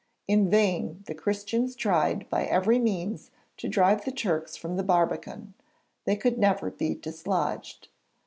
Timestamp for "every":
2.45-2.79